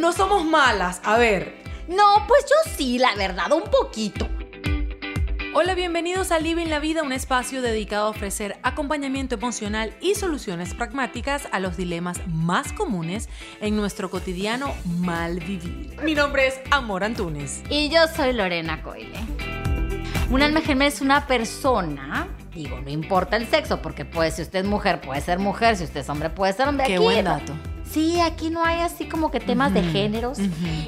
no 0.00 0.12
somos 0.12 0.44
malas. 0.44 1.00
A 1.04 1.18
ver. 1.18 1.60
No, 1.86 2.24
pues 2.26 2.44
yo 2.48 2.70
sí, 2.76 2.98
la 2.98 3.14
verdad, 3.16 3.52
un 3.52 3.64
poquito. 3.64 4.28
Hola, 5.52 5.74
bienvenidos 5.74 6.30
a 6.30 6.38
Living 6.38 6.66
la 6.68 6.78
Vida, 6.78 7.02
un 7.02 7.12
espacio 7.12 7.60
dedicado 7.60 8.06
a 8.06 8.10
ofrecer 8.10 8.56
acompañamiento 8.62 9.34
emocional 9.34 9.92
y 10.00 10.14
soluciones 10.14 10.74
pragmáticas 10.74 11.48
a 11.52 11.58
los 11.58 11.76
dilemas 11.76 12.20
más 12.28 12.72
comunes 12.72 13.28
en 13.60 13.76
nuestro 13.76 14.10
cotidiano 14.10 14.72
mal 14.86 15.40
vivir. 15.40 15.96
Mi 16.02 16.14
nombre 16.14 16.46
es 16.46 16.60
Amor 16.70 17.02
Antunes. 17.04 17.62
Y 17.68 17.88
yo 17.90 18.06
soy 18.16 18.32
Lorena 18.32 18.82
Coile. 18.82 19.18
Un 20.30 20.40
alma 20.42 20.60
gemela 20.60 20.88
es 20.88 21.00
una 21.00 21.26
persona, 21.26 22.28
digo, 22.54 22.80
no 22.80 22.88
importa 22.88 23.36
el 23.36 23.48
sexo, 23.48 23.82
porque 23.82 24.04
puede, 24.04 24.30
si 24.30 24.42
usted 24.42 24.60
es 24.60 24.64
mujer, 24.66 25.00
puede 25.00 25.20
ser 25.20 25.40
mujer, 25.40 25.76
si 25.76 25.82
usted 25.82 26.00
es 26.00 26.08
hombre, 26.08 26.30
puede 26.30 26.52
ser 26.52 26.68
hombre. 26.68 26.86
Qué 26.86 26.94
Aquí- 26.94 27.02
buen 27.02 27.24
dato. 27.24 27.52
Sí, 27.90 28.20
aquí 28.20 28.50
no 28.50 28.64
hay 28.64 28.80
así 28.80 29.06
como 29.08 29.30
que 29.30 29.40
temas 29.40 29.74
de 29.74 29.82
géneros. 29.82 30.38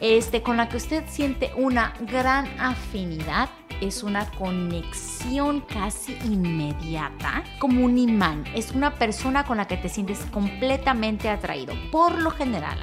Este, 0.00 0.42
con 0.42 0.56
la 0.56 0.68
que 0.68 0.76
usted 0.78 1.04
siente 1.08 1.52
una 1.56 1.92
gran 2.00 2.46
afinidad, 2.58 3.48
es 3.80 4.02
una 4.02 4.24
conexión 4.30 5.60
casi 5.60 6.16
inmediata, 6.24 7.44
como 7.58 7.84
un 7.84 7.98
imán. 7.98 8.44
Es 8.54 8.72
una 8.72 8.94
persona 8.94 9.44
con 9.44 9.58
la 9.58 9.66
que 9.66 9.76
te 9.76 9.88
sientes 9.88 10.20
completamente 10.32 11.28
atraído. 11.28 11.74
Por 11.92 12.20
lo 12.22 12.30
general, 12.30 12.78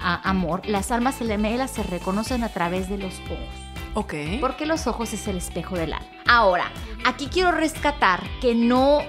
a- 0.00 0.28
amor, 0.28 0.62
las 0.66 0.90
almas 0.90 1.18
gemelas 1.18 1.70
se 1.72 1.82
reconocen 1.82 2.44
a 2.44 2.48
través 2.48 2.88
de 2.88 2.96
los 2.98 3.14
ojos. 3.26 3.38
Ok. 3.94 4.14
Porque 4.40 4.64
los 4.64 4.86
ojos 4.86 5.12
es 5.12 5.28
el 5.28 5.36
espejo 5.36 5.76
del 5.76 5.92
alma. 5.92 6.06
Ahora, 6.26 6.70
aquí 7.04 7.26
quiero 7.26 7.52
rescatar 7.52 8.22
que 8.40 8.54
no. 8.54 9.00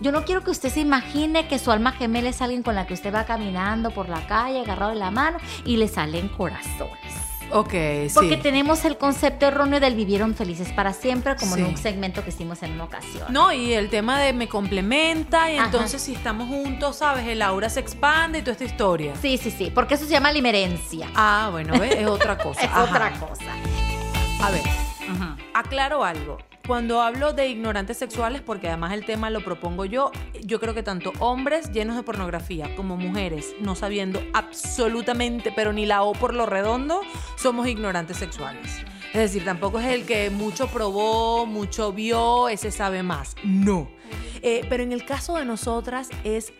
Yo 0.00 0.12
no 0.12 0.24
quiero 0.24 0.42
que 0.44 0.50
usted 0.50 0.68
se 0.70 0.80
imagine 0.80 1.48
que 1.48 1.58
su 1.58 1.70
alma 1.70 1.92
gemela 1.92 2.28
es 2.28 2.42
alguien 2.42 2.62
con 2.62 2.74
la 2.74 2.86
que 2.86 2.94
usted 2.94 3.14
va 3.14 3.24
caminando 3.24 3.90
por 3.90 4.08
la 4.08 4.26
calle, 4.26 4.60
agarrado 4.60 4.92
de 4.92 4.98
la 4.98 5.10
mano 5.10 5.38
y 5.64 5.76
le 5.76 5.88
salen 5.88 6.28
corazones. 6.28 7.14
Ok, 7.54 7.70
sí. 7.70 8.10
Porque 8.14 8.38
tenemos 8.38 8.84
el 8.86 8.96
concepto 8.96 9.44
erróneo 9.46 9.78
del 9.78 9.94
vivieron 9.94 10.34
felices 10.34 10.72
para 10.72 10.94
siempre, 10.94 11.36
como 11.36 11.56
en 11.58 11.66
un 11.66 11.76
segmento 11.76 12.24
que 12.24 12.30
hicimos 12.30 12.62
en 12.62 12.72
una 12.72 12.84
ocasión. 12.84 13.30
No, 13.30 13.52
y 13.52 13.74
el 13.74 13.90
tema 13.90 14.18
de 14.18 14.32
me 14.32 14.48
complementa 14.48 15.50
y 15.52 15.56
Ajá. 15.58 15.66
entonces 15.66 16.00
si 16.00 16.14
estamos 16.14 16.48
juntos, 16.48 16.96
¿sabes? 16.96 17.26
El 17.28 17.42
aura 17.42 17.68
se 17.68 17.80
expande 17.80 18.38
y 18.38 18.42
toda 18.42 18.52
esta 18.52 18.64
historia. 18.64 19.12
Sí, 19.20 19.36
sí, 19.36 19.50
sí, 19.50 19.70
porque 19.74 19.94
eso 19.94 20.06
se 20.06 20.12
llama 20.12 20.32
limerencia. 20.32 21.10
Ah, 21.14 21.48
bueno, 21.52 21.78
¿ves? 21.78 21.94
es 21.96 22.06
otra 22.06 22.38
cosa. 22.42 22.60
es 22.62 22.68
Ajá. 22.70 22.84
otra 22.84 23.10
cosa. 23.20 23.52
A 24.42 24.50
ver, 24.50 24.62
aclaro 25.52 26.04
algo. 26.04 26.38
Cuando 26.66 27.02
hablo 27.02 27.32
de 27.32 27.48
ignorantes 27.48 27.96
sexuales, 27.96 28.40
porque 28.40 28.68
además 28.68 28.92
el 28.92 29.04
tema 29.04 29.30
lo 29.30 29.42
propongo 29.42 29.84
yo, 29.84 30.12
yo 30.44 30.60
creo 30.60 30.74
que 30.74 30.84
tanto 30.84 31.12
hombres 31.18 31.72
llenos 31.72 31.96
de 31.96 32.04
pornografía 32.04 32.74
como 32.76 32.96
mujeres 32.96 33.54
no 33.60 33.74
sabiendo 33.74 34.22
absolutamente, 34.32 35.52
pero 35.54 35.72
ni 35.72 35.86
la 35.86 36.02
O 36.04 36.12
por 36.12 36.34
lo 36.34 36.46
redondo, 36.46 37.00
somos 37.36 37.66
ignorantes 37.66 38.16
sexuales. 38.16 38.78
Es 39.12 39.20
decir, 39.20 39.44
tampoco 39.44 39.80
es 39.80 39.86
el 39.86 40.06
que 40.06 40.30
mucho 40.30 40.68
probó, 40.68 41.46
mucho 41.46 41.92
vio, 41.92 42.48
ese 42.48 42.70
sabe 42.70 43.02
más. 43.02 43.34
No. 43.42 43.90
Eh, 44.40 44.64
pero 44.68 44.84
en 44.84 44.92
el 44.92 45.04
caso 45.04 45.36
de 45.36 45.44
nosotras 45.44 46.10
es 46.22 46.52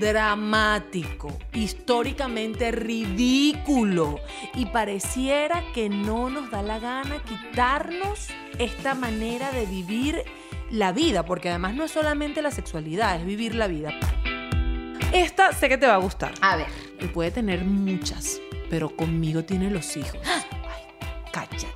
dramático, 0.00 1.36
históricamente 1.52 2.70
ridículo 2.70 4.20
y 4.54 4.66
pareciera 4.66 5.62
que 5.72 5.88
no 5.88 6.30
nos 6.30 6.50
da 6.50 6.62
la 6.62 6.78
gana 6.78 7.22
quitarnos 7.22 8.28
esta 8.58 8.94
manera 8.94 9.50
de 9.52 9.66
vivir 9.66 10.22
la 10.70 10.92
vida, 10.92 11.24
porque 11.24 11.50
además 11.50 11.74
no 11.74 11.84
es 11.84 11.90
solamente 11.90 12.42
la 12.42 12.50
sexualidad, 12.50 13.20
es 13.20 13.26
vivir 13.26 13.54
la 13.54 13.66
vida. 13.66 13.92
Esta 15.12 15.52
sé 15.52 15.68
que 15.68 15.78
te 15.78 15.86
va 15.86 15.94
a 15.94 15.98
gustar. 15.98 16.32
A 16.40 16.56
ver, 16.56 16.66
Él 16.98 17.10
puede 17.10 17.30
tener 17.30 17.64
muchas, 17.64 18.40
pero 18.70 18.94
conmigo 18.96 19.44
tiene 19.44 19.70
los 19.70 19.96
hijos. 19.96 20.18
Ay, 20.24 20.42
cállate. 21.32 21.64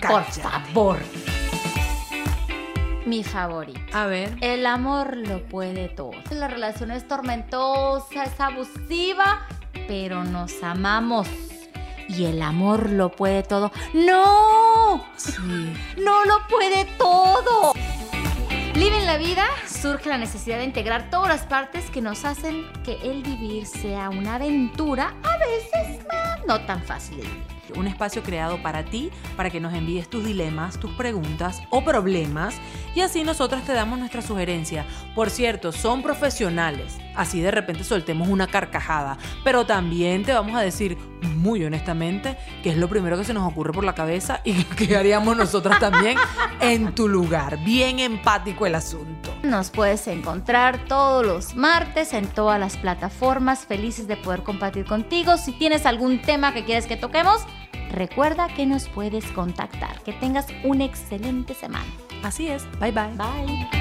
por 0.00 0.24
Cállate. 0.24 0.40
favor. 0.40 0.98
Mi 3.10 3.24
favorito. 3.24 3.80
A 3.92 4.06
ver. 4.06 4.36
El 4.40 4.64
amor 4.66 5.16
lo 5.16 5.42
puede 5.48 5.88
todo. 5.88 6.12
La 6.30 6.46
relación 6.46 6.92
es 6.92 7.08
tormentosa, 7.08 8.22
es 8.22 8.38
abusiva, 8.38 9.48
pero 9.88 10.22
nos 10.22 10.62
amamos. 10.62 11.26
Y 12.08 12.26
el 12.26 12.40
amor 12.40 12.88
lo 12.88 13.10
puede 13.10 13.42
todo. 13.42 13.72
¡No! 13.94 15.04
Sí. 15.16 15.74
¡No 15.96 16.24
lo 16.24 16.46
puede 16.48 16.84
todo! 16.98 17.72
Living 18.74 19.04
la 19.06 19.18
vida 19.18 19.44
surge 19.66 20.08
la 20.08 20.16
necesidad 20.16 20.58
de 20.58 20.64
integrar 20.66 21.10
todas 21.10 21.30
las 21.30 21.46
partes 21.46 21.90
que 21.90 22.00
nos 22.00 22.24
hacen 22.24 22.64
que 22.84 22.92
el 23.02 23.24
vivir 23.24 23.66
sea 23.66 24.08
una 24.10 24.36
aventura, 24.36 25.16
a 25.24 25.36
veces 25.38 26.06
no 26.46 26.60
tan 26.60 26.80
fácil 26.84 27.16
de 27.16 27.22
vivir. 27.24 27.59
Un 27.76 27.86
espacio 27.86 28.22
creado 28.22 28.62
para 28.62 28.84
ti, 28.84 29.10
para 29.36 29.50
que 29.50 29.60
nos 29.60 29.74
envíes 29.74 30.08
tus 30.08 30.24
dilemas, 30.24 30.78
tus 30.78 30.92
preguntas 30.92 31.62
o 31.70 31.84
problemas 31.84 32.56
y 32.94 33.00
así 33.00 33.22
nosotras 33.22 33.64
te 33.64 33.72
damos 33.72 33.98
nuestra 33.98 34.22
sugerencia. 34.22 34.86
Por 35.14 35.30
cierto, 35.30 35.72
son 35.72 36.02
profesionales, 36.02 36.98
así 37.14 37.40
de 37.40 37.50
repente 37.50 37.84
soltemos 37.84 38.28
una 38.28 38.46
carcajada, 38.46 39.18
pero 39.44 39.66
también 39.66 40.24
te 40.24 40.32
vamos 40.32 40.56
a 40.56 40.60
decir 40.60 40.98
muy 41.36 41.64
honestamente 41.64 42.36
que 42.62 42.70
es 42.70 42.76
lo 42.76 42.88
primero 42.88 43.16
que 43.16 43.24
se 43.24 43.34
nos 43.34 43.50
ocurre 43.50 43.72
por 43.72 43.84
la 43.84 43.94
cabeza 43.94 44.40
y 44.44 44.64
que 44.76 44.96
haríamos 44.96 45.36
nosotras 45.36 45.78
también 45.78 46.18
en 46.60 46.94
tu 46.94 47.08
lugar. 47.08 47.58
Bien 47.64 47.98
empático 47.98 48.66
el 48.66 48.74
asunto. 48.74 49.34
Nos 49.42 49.70
puedes 49.70 50.06
encontrar 50.06 50.84
todos 50.84 51.24
los 51.24 51.54
martes 51.54 52.12
en 52.12 52.26
todas 52.26 52.58
las 52.60 52.76
plataformas, 52.76 53.66
felices 53.66 54.06
de 54.06 54.16
poder 54.16 54.42
compartir 54.42 54.84
contigo. 54.84 55.36
Si 55.36 55.52
tienes 55.52 55.86
algún 55.86 56.20
tema 56.20 56.52
que 56.52 56.64
quieres 56.64 56.86
que 56.86 56.96
toquemos, 56.96 57.42
recuerda 57.90 58.48
que 58.48 58.66
nos 58.66 58.88
puedes 58.88 59.24
contactar. 59.32 60.02
Que 60.02 60.12
tengas 60.12 60.46
una 60.64 60.84
excelente 60.84 61.54
semana. 61.54 61.86
Así 62.22 62.48
es. 62.48 62.66
Bye 62.78 62.92
bye. 62.92 63.16
Bye. 63.16 63.79